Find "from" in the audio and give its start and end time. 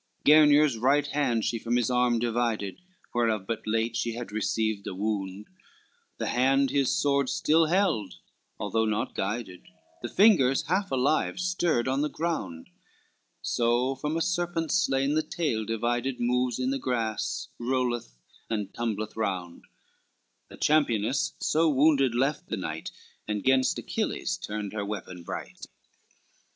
1.59-1.75, 13.93-14.17